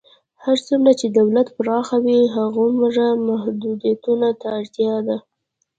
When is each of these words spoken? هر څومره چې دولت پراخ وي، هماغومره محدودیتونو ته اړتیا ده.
هر 0.43 0.57
څومره 0.67 0.91
چې 0.99 1.07
دولت 1.19 1.47
پراخ 1.57 1.87
وي، 2.03 2.19
هماغومره 2.35 3.05
محدودیتونو 3.29 4.29
ته 4.39 4.47
اړتیا 4.59 4.95
ده. 5.07 5.17